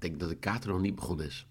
[0.00, 1.46] Ik denk dat de kater nog niet begonnen is.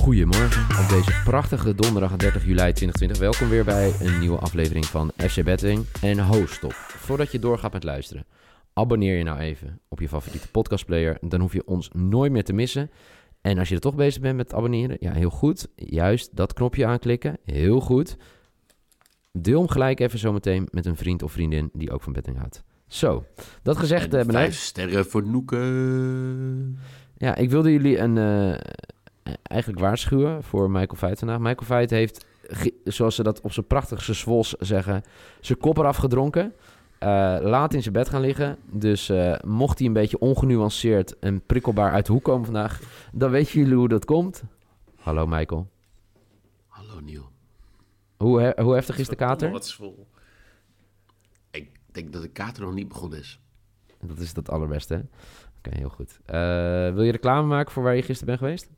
[0.00, 3.18] Goedemorgen op deze prachtige donderdag 30 juli 2020.
[3.18, 7.84] Welkom weer bij een nieuwe aflevering van FC Betting en Host Voordat je doorgaat met
[7.84, 8.26] luisteren,
[8.72, 11.18] abonneer je nou even op je favoriete podcastplayer.
[11.20, 12.90] Dan hoef je ons nooit meer te missen.
[13.40, 15.68] En als je er toch bezig bent met abonneren, ja, heel goed.
[15.74, 18.16] Juist dat knopje aanklikken, heel goed.
[19.32, 22.64] Deel hem gelijk even zometeen met een vriend of vriendin die ook van betting houdt.
[22.88, 23.24] Zo,
[23.62, 26.78] dat gezegd hebben Vijf sterren voor Noeken.
[27.16, 28.54] Ja, ik wilde jullie een, uh,
[29.42, 31.38] eigenlijk waarschuwen voor Michael Veit vandaag.
[31.38, 32.24] Michael Veit heeft,
[32.84, 35.02] zoals ze dat op zijn prachtigste Swols zeggen,
[35.40, 36.52] zijn kop eraf gedronken.
[37.02, 38.56] Uh, laat in zijn bed gaan liggen.
[38.70, 42.80] Dus uh, mocht hij een beetje ongenuanceerd en prikkelbaar uit de hoek komen vandaag,
[43.12, 44.42] dan weten jullie hoe dat komt.
[44.96, 45.68] Hallo Michael.
[46.66, 47.28] Hallo Niel.
[48.16, 49.50] Hoe, he hoe heftig is de kater?
[49.50, 50.06] Wat zwol.
[51.98, 53.40] Denk dat de kater nog niet begonnen is.
[54.00, 55.00] Dat is het allerbeste, hè?
[55.58, 56.20] Oké, heel goed.
[56.26, 56.34] Uh,
[56.94, 58.70] wil je reclame maken voor waar je gisteren bent geweest?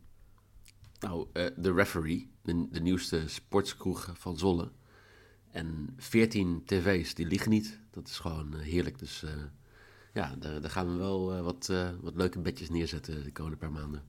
[1.00, 1.26] Nou,
[1.56, 4.70] de Referee, de, de nieuwste sportskroeg van Zolle.
[5.50, 7.80] En 14 tv's, die liggen niet.
[7.91, 8.98] Dat is gewoon heerlijk.
[8.98, 9.30] Dus uh,
[10.14, 13.58] ja, daar, daar, gaan we wel uh, wat, uh, wat leuke bedjes neerzetten de komende
[13.58, 14.02] paar maanden.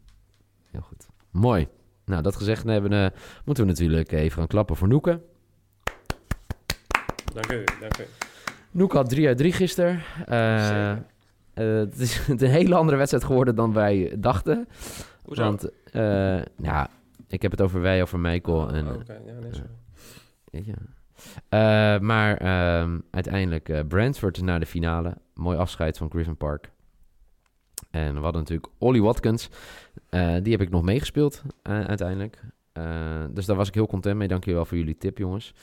[0.65, 1.07] Heel goed.
[1.31, 1.67] Mooi.
[2.05, 3.13] Nou, dat gezegd hebben,
[3.45, 5.23] moeten we natuurlijk even gaan klappen voor Noeken.
[7.33, 8.03] Dank u, dank u.
[8.71, 10.01] Noek had 3 uit 3 gisteren.
[11.53, 14.67] het is een hele andere wedstrijd geworden dan wij dachten.
[15.23, 15.43] Hoezo?
[15.43, 15.69] Want,
[16.57, 16.89] ja,
[17.27, 18.57] ik heb het over wij, over Michael.
[18.57, 19.21] Oh, en, okay.
[19.25, 19.51] ja, nee.
[21.49, 25.17] Uh, maar uh, uiteindelijk uh, Brentford naar de finale.
[25.33, 26.71] Mooi afscheid van Griffin Park.
[27.91, 29.49] En we hadden natuurlijk Ollie Watkins.
[30.41, 32.41] die heb ik nog meegespeeld uiteindelijk.
[33.31, 34.27] dus daar was ik heel content mee.
[34.27, 35.53] Dank je wel voor jullie tip, jongens.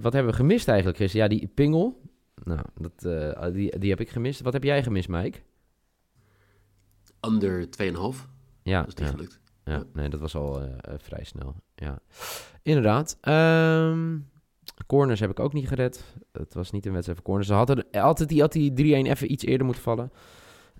[0.00, 1.12] Wat hebben we gemist eigenlijk, Chris?
[1.12, 2.00] Ja, die pingel.
[2.44, 3.00] Nou, dat,
[3.54, 4.40] die, die heb ik gemist.
[4.40, 5.38] Wat heb jij gemist, Mike?
[7.26, 7.70] Under 2,5.
[8.62, 9.14] Ja, dat is niet ja.
[9.14, 9.40] gelukt.
[9.64, 11.54] Ja, nee, dat was al uh, vrij snel.
[11.74, 11.98] Ja,
[12.62, 13.18] inderdaad.
[13.20, 14.28] Um,
[14.86, 16.14] corners heb ik ook niet gered.
[16.32, 17.48] Het was niet een wedstrijd voor corners.
[17.48, 20.12] Ze hadden altijd die, had die 3-1 even iets eerder moeten vallen.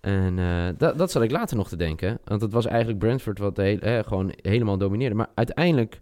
[0.00, 2.18] En uh, dat, dat zat ik later nog te denken.
[2.24, 5.14] Want het was eigenlijk Brentford wat eh, gewoon helemaal domineerde.
[5.14, 6.00] Maar uiteindelijk,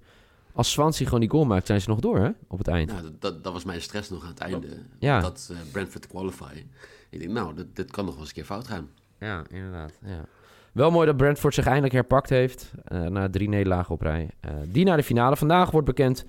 [0.54, 2.90] als Swansea gewoon die goal maakt, zijn ze nog door hè, op het eind.
[2.90, 4.68] Nou, dat, dat was mijn stress nog aan het einde.
[4.98, 5.20] Ja.
[5.20, 6.64] Dat uh, Brentford qualify.
[7.10, 8.90] Ik denk, nou, dit, dit kan nog wel eens een keer fout gaan.
[9.18, 9.98] Ja, inderdaad.
[10.02, 10.24] Ja.
[10.72, 14.30] Wel mooi dat Brentford zich eindelijk herpakt heeft uh, na drie nederlagen op rij.
[14.44, 15.36] Uh, die naar de finale.
[15.36, 16.24] Vandaag wordt bekend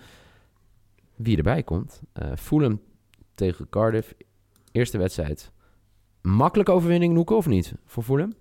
[1.16, 2.02] wie erbij komt.
[2.22, 2.82] Uh, Fulham
[3.36, 4.14] tegen Cardiff.
[4.72, 5.52] Eerste wedstrijd.
[6.22, 7.74] Makkelijke overwinning, Noeke, of niet?
[7.86, 8.34] Voor Fulham?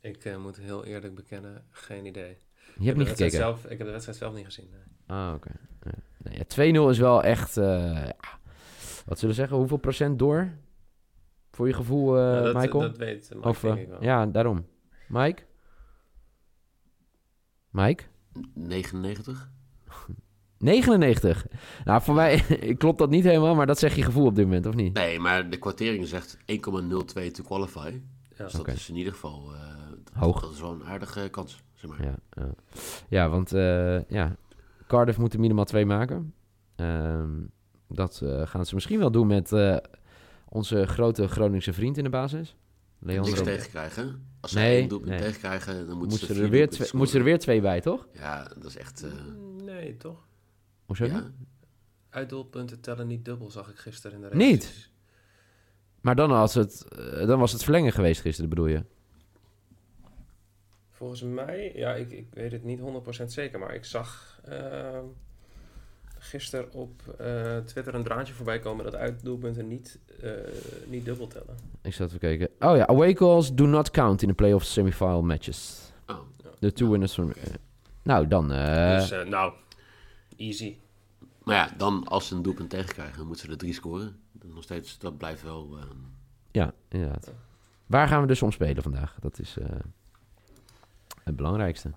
[0.00, 2.38] Ik moet heel eerlijk bekennen, geen idee.
[2.78, 3.36] Je hebt niet gekeken?
[3.36, 4.68] Zelf, ik heb de wedstrijd zelf niet gezien.
[4.70, 5.18] Nee.
[5.18, 5.48] Ah, oké.
[5.80, 5.92] Okay.
[6.18, 7.54] Nee, ja, 2-0 is wel echt...
[7.54, 8.16] ja.
[9.06, 9.56] Wat zullen we zeggen?
[9.56, 10.52] Hoeveel procent door?
[11.50, 12.80] Voor je gevoel, uh, ja, dat, Michael?
[12.80, 14.02] Dat weet Mike, of, denk ik wel.
[14.02, 14.66] Ja, daarom.
[15.08, 15.42] Mike?
[17.70, 18.02] Mike?
[18.54, 19.50] 99.
[20.58, 21.46] 99?
[21.84, 22.44] Nou, voor mij
[22.78, 24.94] klopt dat niet helemaal, maar dat zeg je gevoel op dit moment, of niet?
[24.94, 26.44] Nee, maar de kwartering zegt 1,02
[27.32, 28.00] to qualify.
[28.36, 28.44] Ja.
[28.44, 29.52] Dus dat is in ieder geval...
[29.52, 29.60] Uh,
[30.12, 30.40] Hoog.
[30.40, 32.02] Dat is wel een aardige kans, zeg maar.
[32.02, 32.54] Ja, ja.
[33.08, 34.36] ja want uh, ja,
[34.86, 36.34] Cardiff moet er minimaal twee maken.
[36.76, 37.24] Uh,
[37.88, 39.76] dat uh, gaan ze misschien wel doen met uh,
[40.48, 42.56] onze grote Groningse vriend in de basis.
[42.98, 43.44] Niks Leandro.
[43.44, 44.26] tegenkrijgen.
[44.40, 45.20] Als ze Nee, één doelpunt nee.
[45.20, 48.06] tegenkrijgen, dan moeten Moet ze, er weer twee, moet ze er weer twee bij, toch?
[48.12, 49.02] Ja, dat is echt...
[49.02, 49.10] eh,
[49.64, 50.26] Nee, toch?
[50.86, 51.14] Hoezo ja.
[51.14, 51.22] niet?
[52.10, 54.62] Uitdoelpunten tellen niet dubbel, zag ik gisteren in de Niet?
[54.62, 54.90] reacties.
[56.00, 58.84] Maar dan, als het, eh, dan was het verlengen geweest gisteren, bedoel je?
[60.96, 64.98] Volgens mij, ja, ik, ik weet het niet 100% zeker, maar ik zag uh,
[66.18, 70.30] gisteren op uh, Twitter een draadje voorbij komen dat uitdoelpunten niet, uh,
[70.86, 71.56] niet dubbel tellen.
[71.82, 72.48] Ik zat te kijken.
[72.60, 75.92] Oh ja, away calls do not count in the playoff semifinal matches.
[76.06, 76.18] Oh,
[76.60, 77.32] The two winners from...
[78.02, 78.52] nou, dan...
[78.52, 79.52] eh, dus nou,
[80.36, 80.76] easy.
[81.42, 84.16] Maar ja, dan als ze een doelpunt tegenkrijgen, dan moeten ze er drie scoren.
[84.32, 85.76] Dan nog steeds, dat blijft wel...
[85.78, 85.96] ehm,
[86.50, 87.32] Ja, inderdaad.
[87.86, 89.16] Waar gaan we dus om spelen vandaag?
[89.20, 89.66] Dat is eh,
[91.26, 91.90] het belangrijkste.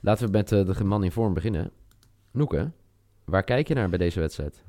[0.00, 1.70] Laten we met eh, de man in vorm beginnen.
[2.30, 2.70] Noeke,
[3.24, 4.62] waar kijk je naar bij deze wedstrijd?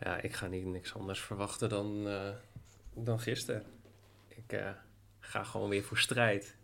[0.00, 2.28] Ja, ik ga niet niks anders verwachten dan, eh,
[2.94, 3.62] dan gisteren.
[4.28, 4.70] Ik eh,
[5.20, 6.56] ga gewoon weer voor strijd.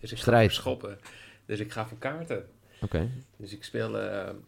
[0.00, 0.48] Dus ik Strijd.
[0.48, 0.98] ga voor schoppen.
[1.46, 2.48] Dus ik ga voor kaarten.
[2.80, 3.10] Oké.
[3.36, 3.96] Dus ik speel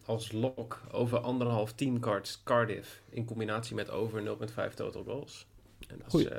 [0.05, 4.21] als lock over anderhalf team cards Cardiff in combinatie met over
[4.69, 5.47] 0.5 total goals.
[5.87, 6.29] En dat Goeie.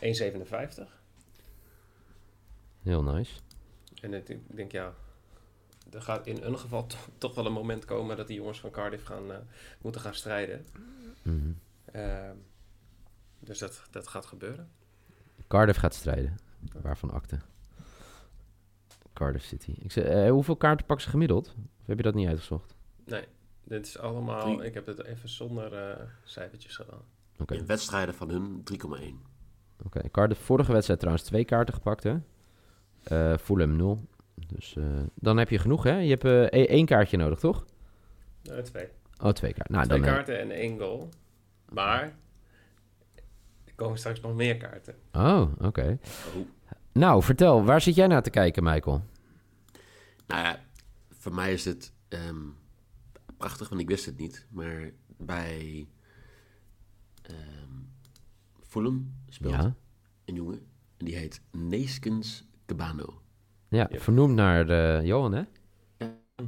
[0.00, 0.88] is eh 1,57.
[2.82, 3.32] Heel nice.
[4.00, 4.92] En het- ik denk ja,
[5.92, 8.70] er gaat in een geval to- toch wel een moment komen dat die jongens van
[8.70, 9.38] Cardiff gaan, eh,
[9.82, 10.66] moeten gaan strijden.
[11.22, 11.50] Mhm.
[11.84, 12.34] Ehm,
[13.40, 14.70] dus dat, dat gaat gebeuren.
[15.48, 16.36] Cardiff gaat strijden.
[16.82, 17.38] Waarvan akte?
[19.12, 19.74] Cardiff City.
[19.78, 21.54] Ik zei, eh, hoeveel kaarten pakken ze gemiddeld?
[21.80, 22.74] Of heb je dat niet uitgezocht?
[23.04, 23.24] Nee,
[23.64, 24.40] dit is allemaal.
[24.56, 24.64] Drie.
[24.66, 27.02] Ik heb het even zonder eh, cijfertjes gedaan.
[27.38, 27.54] Oké.
[27.54, 29.20] In wedstrijden van hun 3,1.
[29.84, 32.16] Oké, Cardiff vorige wedstrijd trouwens twee kaarten gepakt, hè?
[33.06, 34.00] Eh Fulham 0.
[34.34, 35.98] Dus eh, dan heb je genoeg, hè?
[35.98, 37.64] Je hebt eh, e- één kaartje nodig, toch?
[38.42, 38.88] Twee.
[39.22, 39.74] Oh, twee kaarten.
[39.74, 41.08] Nou, twee dan, kaarten en één goal.
[41.72, 42.02] Maar
[43.64, 44.94] er komen straks nog meer kaarten.
[45.12, 45.98] Oh, oké.
[46.36, 46.46] Oh.
[46.92, 49.04] Nou, vertel, waar zit jij naar te kijken, Michael?
[50.26, 50.60] Nou ja,
[51.10, 52.42] voor mij is het ehm,
[53.36, 54.46] prachtig, want ik wist het niet.
[54.50, 55.86] Maar bij
[57.22, 57.34] ehm
[58.62, 59.74] Fulham speelt Ja,
[60.24, 60.66] een jongen
[60.96, 63.20] en die heet Neeskens Cabano.
[63.68, 63.98] ja Ja.
[63.98, 65.42] vernoemd naar eh, Johan, hè?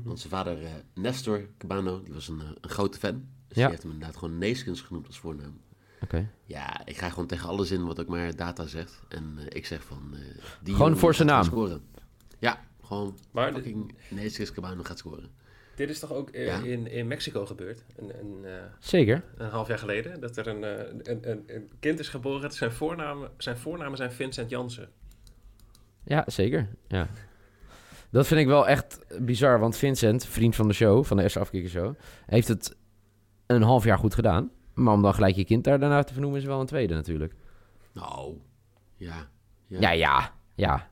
[0.05, 3.15] Want zijn vader eh, Nestor Cabano, die was een, eh, een grote fan.
[3.49, 3.63] Dus Ja.
[3.63, 5.61] die heeft hem inderdaad gewoon Neeskens genoemd als voornaam.
[6.03, 6.31] Oké.
[6.45, 9.01] Ja, ik ga gewoon tegen alles in wat ook maar data zegt.
[9.09, 10.11] En ik zeg van...
[10.15, 10.21] eh,
[10.63, 11.45] die Gewoon voor zijn naam.
[11.45, 11.83] Scoren.
[12.39, 15.31] Ja, gewoon Maar fucking Neeskens Cabano gaat scoren.
[15.77, 16.59] dit is toch ook Ja.
[16.59, 17.85] in, in Mexico gebeurd?
[17.97, 19.25] Een, een, eh, Zeker.
[19.37, 20.21] een half jaar geleden.
[20.21, 22.51] Dat er een, een, een, een kind is geboren.
[22.53, 24.89] Zijn voornamen, zijn voornamen zijn Vincent Jansen.
[26.05, 26.69] Ja, zeker.
[26.89, 27.07] Ja.
[28.11, 31.39] Dat vind ik wel echt bizar, want Vincent, vriend van de show, van de eerste
[31.39, 31.95] Afkikker Show,
[32.27, 32.77] heeft het
[33.47, 34.51] een half jaar goed gedaan.
[34.75, 37.35] Maar om dan gelijk je kind daar daarna te vernoemen is wel een tweede natuurlijk.
[37.93, 38.35] Nou,
[38.97, 39.15] ja.
[39.67, 40.89] Ja, ja, ja.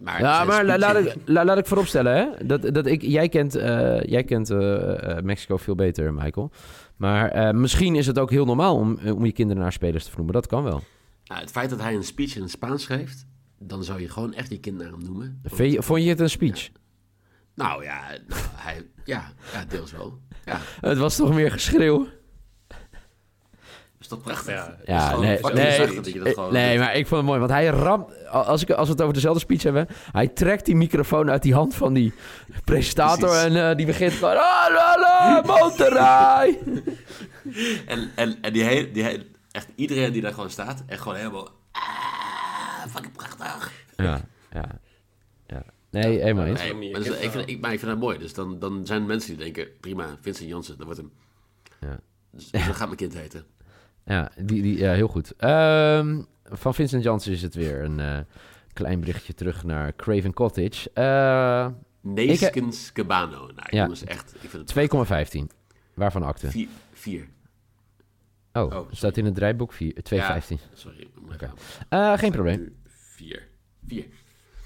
[0.00, 2.46] Maar, Ja, maar la- laat, ik, la- laat ik vooropstellen, hè.
[2.46, 6.50] Dat, dat ik, jij kent, eh, jij kent eh, eh, Mexico veel beter, Michael.
[6.96, 10.34] Maar misschien is het ook heel normaal om, om je kinderen naar spelers te vernoemen.
[10.34, 10.82] Dat kan wel.
[11.26, 13.26] Nou, het feit dat hij een speech in het Spaans schrijft,
[13.58, 15.38] dan zou je gewoon echt je kind naar hem noemen.
[15.42, 16.68] Want- Vind je- vond je het een speech?
[17.54, 20.18] Nou ja, nou, hij, ja, ja, deels wel.
[20.44, 22.06] Ja, Het was toch meer geschreeuw?
[24.00, 24.54] is toch prachtig?
[24.84, 26.84] Ja, nee, nee, dat je dat eh, gewoon nee, doet.
[26.84, 29.40] maar ik vond het mooi, want hij ramt, als, ik, als we het over dezelfde
[29.40, 32.12] speech hebben, hij trekt die microfoon uit die hand van die
[32.64, 33.44] presentator Precies.
[33.54, 36.58] en eh, die begint gewoon, ah, la, la, motorrij.
[37.86, 41.16] En, en, en die hele, die hele, echt iedereen die daar gewoon staat, echt gewoon
[41.16, 43.72] helemaal, ah, fucking prachtig.
[43.96, 44.20] ja,
[44.52, 44.78] ja,
[45.46, 45.64] ja.
[45.90, 46.44] Nee, helemaal.
[46.44, 48.18] Nee, meer maar, dus, ik, vind, ik, maar ik vind dat mooi.
[48.18, 51.12] Dus dan, dan zijn mensen die denken, prima, Vincent Jansen, dat wordt hem.
[51.80, 52.00] Ja.
[52.30, 53.44] Dus, dus dan gaat mijn kind heten.
[54.08, 55.32] Ja, die, die, ja heel goed.
[55.36, 58.18] Ehm, van Vincent Janssen is het weer een eh,
[58.72, 60.90] klein berichtje terug naar Craven Cottage.
[60.92, 61.68] Eh,
[62.00, 63.38] Neeskens Cabano.
[63.38, 63.82] Nou, Ja.
[63.82, 65.46] jongens, echt, ik vind het 2,15.
[65.94, 66.34] Waarvan?
[66.36, 67.28] Vier, vier.
[68.56, 68.94] Oh, Oh, sorry.
[68.94, 70.60] staat in het draaiboek vier- 2,15.
[70.72, 71.44] Sorry, ik moet Oké.
[71.44, 71.56] even
[71.88, 72.58] Eh, geen probleem.
[72.58, 73.48] Nu Vier.
[73.86, 74.06] Vier.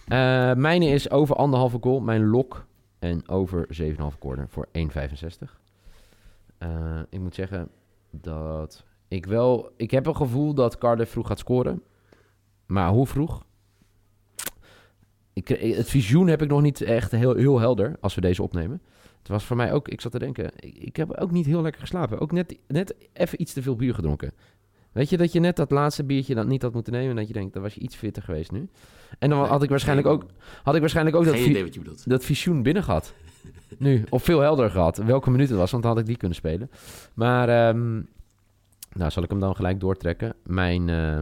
[0.08, 2.00] Eh mijne is over anderhalve goal.
[2.00, 2.66] Mijn lok
[2.98, 5.60] en over 7,5 corner voor 1,65.
[6.58, 7.68] Eh, ik moet zeggen
[8.10, 9.70] dat ik wel...
[9.76, 11.82] Ik heb een gevoel dat Cardiff vroeg gaat scoren.
[12.66, 13.44] Maar hoe vroeg?
[15.32, 18.82] Ik, het visioen heb ik nog niet echt heel, heel helder als we deze opnemen.
[19.20, 19.88] Het was voor mij ook...
[19.88, 20.50] Ik zat te denken...
[20.56, 22.18] Ik, ik heb ook niet heel lekker geslapen.
[22.18, 24.32] Ook net, net even iets te veel bier gedronken.
[24.92, 27.10] Weet je dat je net dat laatste biertje dan niet had moeten nemen...
[27.10, 28.68] en dat je denkt, dan was je iets fitter geweest nu.
[29.18, 30.26] En dan had ik waarschijnlijk ook,
[30.62, 31.52] had ik waarschijnlijk ook dat, vi-
[32.10, 33.14] dat visioen binnen gehad.
[33.78, 34.96] Nu, of veel helder gehad.
[34.96, 36.70] Welke minuut het was, want dan had ik die kunnen spelen.
[37.14, 37.94] Maar, ehm,
[38.92, 40.34] nou zal ik hem dan gelijk doortrekken.
[40.42, 41.18] Mijn, eh,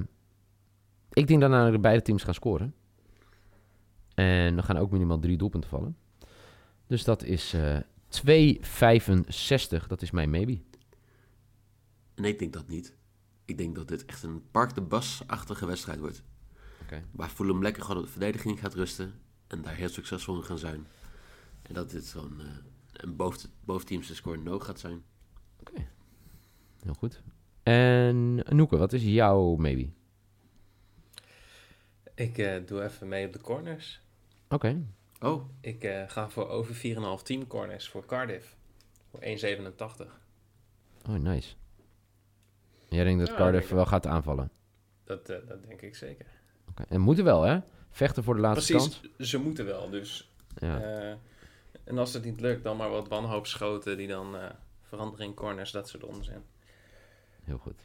[1.13, 2.75] ik denk dat namelijk beide teams gaan scoren.
[4.15, 5.97] En er gaan ook minimaal drie doelpunten vallen.
[6.89, 7.79] Dus dat is eh
[8.09, 9.87] 2,65.
[9.87, 10.61] Dat is mijn maybe.
[12.15, 12.95] Nee, ik denk dat niet.
[13.45, 16.23] Ik denk dat dit echt een Park de Bas-achtige wedstrijd wordt.
[16.83, 17.05] Oké.
[17.11, 19.15] Waar Fulham lekker gewoon op de verdediging gaat rusten.
[19.47, 20.87] En daar heel succesvol in gaan zijn.
[21.63, 22.47] En dat dit zo'n eh,
[22.93, 25.03] een boven, boventeamse score no gaat zijn.
[26.83, 27.23] Heel goed.
[27.63, 29.91] En Noeke, wat is jouw maybe?
[32.15, 34.01] Ik eh, doe even mee op de corners.
[34.49, 34.85] Oké.
[35.21, 38.57] Oh, Ik eh, ga voor over 4,5 team corners voor Cardiff.
[39.11, 40.07] Voor 1,87.
[41.09, 41.55] Oh, nice.
[42.89, 44.51] Jij denkt dat Ja, Cardiff wel gaat aanvallen?
[45.05, 46.27] Dat, eh, dat denk ik zeker.
[46.71, 46.83] Oké.
[46.89, 47.59] En moeten wel, hè?
[47.91, 49.29] Vechten voor de laatste Precies, kans.
[49.31, 49.91] ze moeten wel.
[49.91, 50.81] Dus, Ja.
[50.81, 51.15] eh,
[51.85, 54.51] en als het niet lukt, dan maar wat wanhoopschoten die dan eh,
[54.83, 56.43] veranderen in corners, dat soort onzin.
[57.45, 57.81] Heel goed.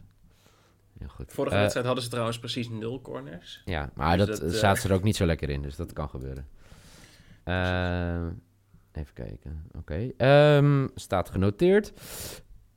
[1.00, 1.34] Heel goed.
[1.34, 3.62] Vorige wedstrijd hadden ze trouwens precies nul corners.
[3.66, 5.94] Ja, maar Dus dat, dat, zaten ze er ook niet zo lekker in, dus dat
[5.94, 6.48] kan gebeuren.
[7.44, 8.26] Eh,
[8.92, 9.64] even kijken.
[9.78, 10.10] Oké.
[10.18, 11.94] Ehm, staat genoteerd.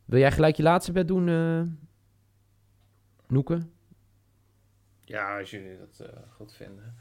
[0.05, 1.63] Wil jij gelijk je laatste bed doen, eh
[3.29, 3.59] Noeke?
[5.01, 6.95] Ja, als jullie dat eh, goed vinden.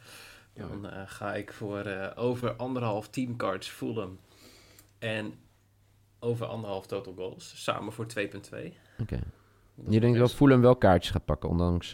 [0.53, 4.19] Dan ga ik voor over anderhalf teamcards Fulham.
[4.99, 5.33] En
[6.19, 7.63] over anderhalf total goals.
[7.63, 8.73] Samen voor 2,2.
[8.99, 9.19] Oké.
[9.87, 11.91] Je denkt dat Fulham wel kaartjes gaat pakken, ondanks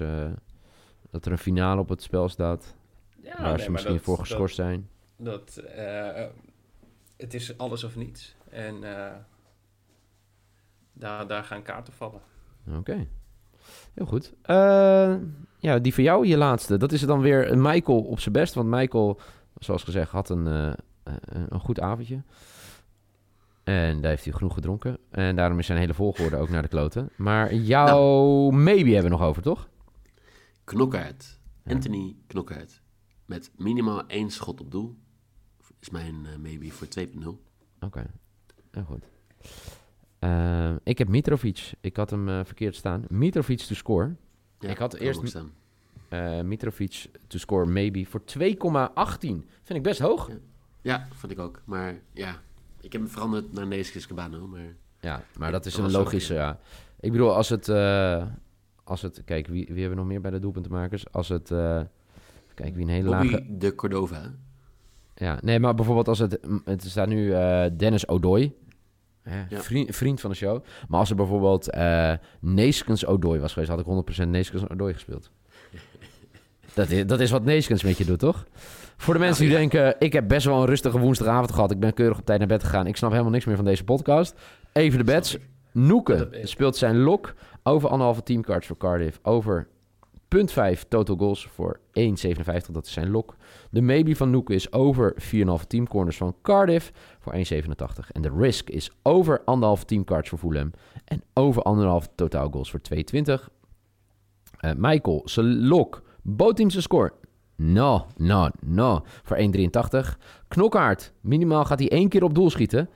[1.10, 2.76] dat er een finale op het spel staat.
[3.22, 4.90] Ja, waar nee, ze misschien dat- voor dat- geschorst zijn.
[5.24, 6.26] Dat, eh,
[7.18, 8.36] het is alles of niets.
[8.50, 9.16] En eh,
[10.94, 12.22] daar, daar gaan kaarten vallen.
[12.78, 13.08] Oké.
[13.94, 14.34] Heel goed.
[14.42, 15.16] Eh,
[15.58, 16.78] ja, die voor jou, je laatste.
[16.78, 18.54] Dat is dan weer een Michael op zijn best.
[18.54, 19.20] Want Michael,
[19.60, 20.46] zoals gezegd, had een,
[21.50, 22.24] een goed avondje.
[23.64, 24.98] En daar heeft hij genoeg gedronken.
[25.10, 27.10] En daarom is zijn hele volgorde ook naar de kloten.
[27.18, 29.70] Maar jouw maybe hebben we nog over, toch?
[30.64, 31.40] Knokkaert.
[31.64, 31.74] Ja.
[31.74, 32.82] Anthony Knokkaert.
[33.26, 34.98] Met minimaal één schot op doel.
[35.82, 37.28] Is mijn eh, maybe voor 2.0.
[37.80, 38.06] Oké,
[38.72, 39.04] heel goed.
[40.20, 41.72] Eh, ik heb Mitrovic.
[41.80, 43.06] Ik had hem eh, verkeerd staan.
[43.10, 44.16] Mitrovic to score.
[44.60, 45.38] Ja, Ik had eerst-.
[46.10, 49.46] Eh, Mitrovic to score maybe voor 2,18.
[49.64, 50.30] Vind ik best hoog.
[50.82, 51.62] Ja, vond ik ook.
[51.66, 52.42] Maar ja,
[52.82, 54.48] ik heb hem veranderd naar Neeskis Cabano.
[54.48, 56.60] Maar Ja, maar dat is een logische, ja.
[57.00, 57.70] Ik bedoel, als het...
[58.84, 61.12] als het kijk, wie, wie hebben we nog meer bij de doelpuntenmakers?
[61.12, 61.48] Als het...
[62.54, 63.58] kijk, wie een hele Bobby lage...
[63.58, 64.34] de Cordova.
[65.22, 66.48] Ja, nee, maar bijvoorbeeld als het...
[66.48, 68.54] m, Het staat nu eh, Dennis O'Doy.
[69.50, 69.62] Ja.
[69.62, 70.64] vriend, vriend van de show.
[70.88, 73.72] Maar als er bijvoorbeeld eh Neeskens O'Doy was geweest...
[73.72, 75.32] had ik 100% Neeskens O'Doy gespeeld.
[76.74, 78.46] dat, is, dat is wat Neeskens met je doet, toch?
[78.98, 79.96] Voor de mensen die denken...
[80.00, 81.72] ik heb best wel een rustige woensdagavond gehad...
[81.72, 82.88] ik ben keurig op tijd naar bed gegaan...
[82.88, 84.36] ik snap helemaal niks meer van deze podcast.
[84.74, 85.30] Even de bets.
[85.30, 85.48] Snap ik.
[85.72, 89.20] Noeke Dat is- speelt zijn lok over anderhalve teamcards voor Cardiff.
[89.24, 89.68] Over
[90.38, 92.72] punt 5 total goals voor 1,57.
[92.72, 93.36] Dat is zijn lok.
[93.70, 97.40] De maybe van Noeke is over 4,5 teamcorners van Cardiff voor 1,87.
[98.12, 100.72] En de risk is over anderhalve teamcards voor Fulham.
[101.06, 103.50] En over anderhalve totaal goals voor 2,20.
[104.58, 106.04] Eh, Michael, zijn lok.
[106.22, 107.14] Bootteamse score.
[107.56, 109.02] No, no, no.
[109.24, 110.18] Voor 1,83.
[110.48, 111.14] Knokkaard.
[111.22, 112.90] Minimaal gaat hij één keer op doel schieten.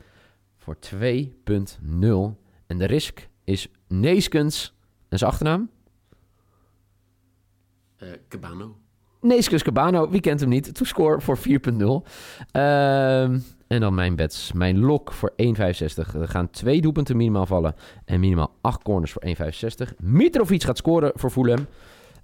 [0.58, 2.38] Voor 2,0.
[2.68, 4.74] En de risk is Neeskens.
[5.10, 5.70] En zijn achternaam?
[8.06, 8.76] Eh, Cabano.
[9.22, 10.10] Neeskens Cabano.
[10.10, 10.76] Wie kent hem niet?
[10.76, 12.04] To score voor 4,0.
[12.52, 14.52] Ehm, en dan mijn bets.
[14.52, 16.14] Mijn lok voor 1,65.
[16.16, 17.76] Er gaan twee doelpunten minimaal vallen.
[18.06, 19.94] En minimaal 8 corners voor 1,65.
[19.98, 21.66] Mitrovic gaat scoren voor Fulham.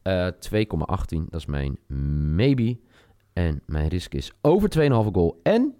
[0.01, 1.29] Eh 2,18.
[1.29, 1.77] Dat is mijn
[2.35, 2.77] maybe.
[3.33, 5.39] En mijn risk is over 2,5 goal.
[5.43, 5.75] En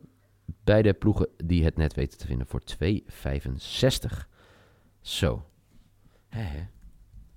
[0.64, 4.28] beide ploegen die het net weten te vinden voor 2,65.
[5.02, 5.46] Zo.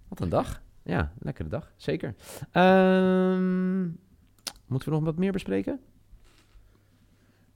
[0.08, 0.62] Wat een dag.
[0.84, 1.72] Ja, lekkere dag.
[1.76, 2.14] Zeker.
[2.50, 3.82] Ehm,
[4.66, 5.80] moeten we nog wat meer bespreken?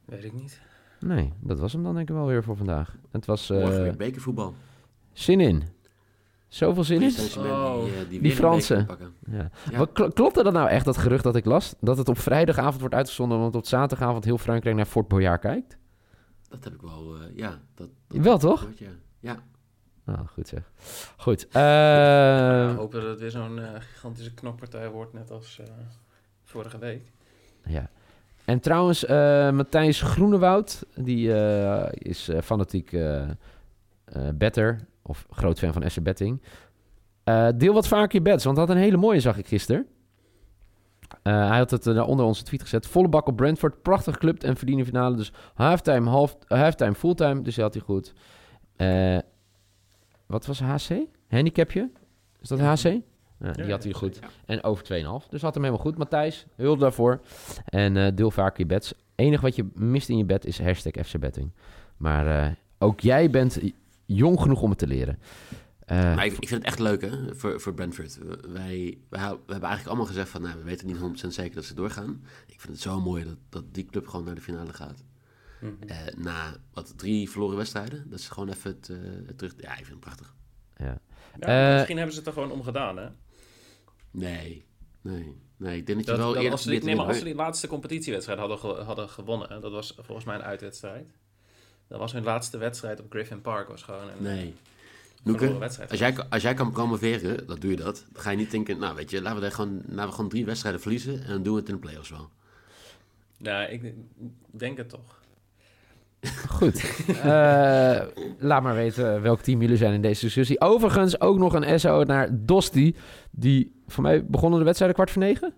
[0.04, 0.60] Weet ik niet.
[1.00, 2.96] Nee, dat was hem dan denk ik wel weer voor vandaag.
[3.10, 4.54] Het was eh, Morgen weer bekervoetbal.
[5.12, 5.62] zin in.
[6.48, 7.12] Zoveel zin in.
[7.38, 8.86] Oh, die, die, Fransen.
[9.30, 9.50] Ja.
[9.70, 9.78] Ja.
[9.78, 11.74] Wat, kl- klopte dat nou echt, dat gerucht dat ik las?
[11.80, 15.76] Dat het op vrijdagavond wordt uitgezonden, want op zaterdagavond heel Frankrijk naar Fort Boyard kijkt?
[16.48, 17.60] Dat heb ik wel, eh, ja.
[17.74, 18.58] Dat, dat Wel toch?
[18.58, 18.90] gehoord, Ja.
[19.20, 19.36] ja.
[20.08, 20.70] Ah, goed zeg.
[21.16, 21.46] Goed.
[21.50, 25.66] Ja, eh, hopen dat het weer zo'n eh, gigantische knokpartij wordt, net als eh,
[26.44, 27.12] vorige week.
[27.64, 27.90] Ja.
[28.44, 31.32] En trouwens, eh, Matthijs Groenewoud, die
[31.92, 32.96] is fanatiek
[34.34, 36.42] better, of groot fan van SC Betting.
[37.56, 39.86] Deel wat vaker je bets, want hij had een hele mooie, zag ik gisteren.
[41.22, 42.86] Hij had het onder onze tweet gezet.
[42.86, 45.16] Volle bak op Brentford, prachtig club en verdienen finale.
[45.16, 48.14] Dus halftime, half, halftime, fulltime, dus die had hij goed.
[48.78, 49.18] Eh,
[50.28, 50.90] wat was HC?
[51.28, 51.90] Handicapje?
[52.40, 53.00] Is dat HC?
[53.40, 54.18] Ja, die had hij goed.
[54.46, 54.84] En over
[55.22, 55.28] 2,5.
[55.28, 55.98] Dus had hem helemaal goed.
[55.98, 57.20] Matthijs, hulde daarvoor.
[57.64, 58.94] En eh, deel vaker je bets.
[59.14, 61.50] Enig wat je mist in je bed is hashtag FC Betting.
[61.96, 63.58] Maar eh, ook jij bent
[64.06, 65.18] jong genoeg om het te leren.
[65.78, 68.18] Eh, Maar ik, ik vind het echt leuk, hè, voor, voor Brentford.
[68.52, 71.64] Wij, wij, we hebben eigenlijk allemaal gezegd van, nou, we weten niet 100% zeker dat
[71.64, 72.22] ze doorgaan.
[72.46, 75.04] Ik vind het zo mooi dat, dat die club gewoon naar de finale gaat.
[75.60, 75.88] Mhm.
[75.88, 78.10] Eh, na, wat, drie verloren wedstrijden.
[78.10, 78.96] Dat ze gewoon even het, eh,
[79.26, 79.54] het terug...
[79.56, 80.34] Ja, ik vind het prachtig.
[80.76, 80.98] ja.
[81.40, 83.08] Ja, Eh, misschien hebben ze het er gewoon om gedaan, hè?
[84.10, 84.64] Nee,
[85.00, 85.76] nee, nee.
[85.76, 87.24] Ik denk dat je Dat, wel dat eerder als, ze die, nee, maar als ze
[87.24, 91.06] die laatste competitiewedstrijd hadden, ge- hadden gewonnen, hè, dat was volgens mij een uitwedstrijd.
[91.88, 94.22] Dat was hun laatste wedstrijd op Griffin Park, was gewoon een.
[94.22, 94.54] Nee.
[95.22, 95.90] Noeke, wedstrijd.
[95.90, 98.04] als jij, als jij kan promoveren, dan doe je dat.
[98.12, 100.30] Dan ga je niet denken, nou weet je, laten we, er gewoon, laten we gewoon
[100.30, 102.30] drie wedstrijden verliezen en dan doen we het in de play-offs wel.
[103.36, 103.94] Ja, ik
[104.50, 105.20] denk het toch.
[106.48, 106.82] Goed.
[107.22, 108.00] Eh,
[108.38, 110.60] laat maar weten welk team jullie zijn in deze discussie.
[110.60, 112.96] Overigens ook nog een SO naar Dosti.
[113.30, 115.54] Die, voor mij begonnen de wedstrijd kwart voor negen?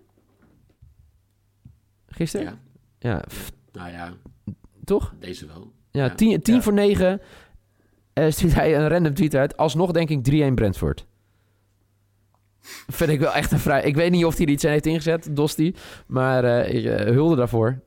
[2.07, 2.45] Gisteren?
[2.45, 2.57] Ja.
[3.09, 3.23] Ja,
[3.71, 4.13] Nou ja,
[4.83, 5.13] toch?
[5.19, 5.71] deze wel.
[5.91, 6.09] Ja, Ja.
[6.15, 6.61] tien, tien Ja.
[6.61, 7.21] voor negen
[8.13, 9.57] eh, stuurt hij een random tweet uit.
[9.57, 11.05] Alsnog denk ik 3-1 Brentford.
[12.87, 13.83] Vind ik wel echt een vrij...
[13.83, 15.75] Ik weet niet of hij er iets in heeft ingezet, Dosti.
[16.07, 17.81] Maar eh, ik, hulde daarvoor.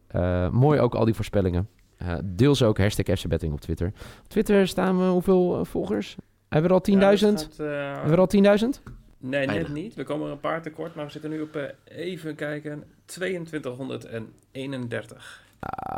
[0.53, 1.69] Mooi ook al die voorspellingen.
[2.07, 3.87] Eh, deel ze ook, hashtag FC Betting op Twitter.
[4.23, 6.17] Op Twitter staan we hoeveel eh, volgers?
[6.49, 7.21] Hebben we er al 10.000?
[7.21, 8.83] Ja, dat gaat, eh, Hebben we er al 10.000?
[9.19, 9.95] Nee, net niet.
[9.95, 15.43] We komen er een paar tekort, maar we zitten nu op, eh, even kijken, 2231.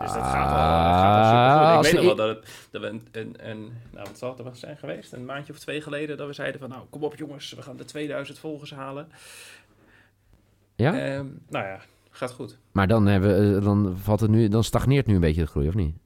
[0.00, 1.60] Dus dat gaat al, gaat al supergoed.
[1.60, 4.28] Ah, Ik weet nog wel dat, het, dat we een, een, een, nou wat zal
[4.28, 6.82] het er wel zijn geweest, een maandje of twee geleden, dat we zeiden van, nou
[6.90, 9.08] kom op jongens, we gaan de 2000 volgers halen.
[10.76, 10.98] Ja?
[10.98, 11.80] Ehm, nou ja,
[12.16, 12.58] gaat goed.
[12.72, 15.46] Maar dan, hebben, we, eh, dan, valt het nu, dan stagneert nu een beetje de
[15.46, 15.96] groei, of niet?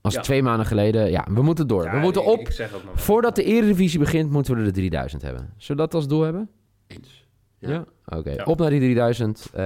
[0.00, 0.20] Als Ja.
[0.20, 1.10] twee maanden geleden...
[1.10, 1.90] Ja, we moeten door.
[1.90, 2.38] we moeten op...
[2.38, 3.02] Ik zeg ook maar wat.
[3.02, 5.40] Voordat de Eredivisie begint, moeten we er de 3000 hebben.
[5.56, 6.48] Zullen we dat als doel hebben?
[6.86, 7.26] Eens.
[7.58, 7.68] Ja?
[7.70, 7.84] Ja.
[8.18, 8.44] Oké, Ja.
[8.44, 9.50] op naar die 3000.
[9.52, 9.64] Eh,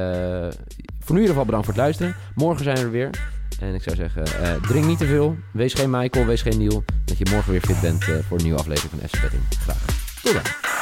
[0.99, 2.15] voor nu in ieder geval bedankt voor het luisteren.
[2.35, 3.11] Morgen zijn we er weer.
[3.61, 5.37] En ik zou zeggen, eh, drink niet te veel.
[5.53, 6.85] Wees geen Michael, wees geen Neil.
[7.05, 9.43] Dat je morgen weer fit bent eh, voor een nieuwe aflevering van FC Betting.
[9.51, 9.85] Graag.
[10.23, 10.76] Tot dan.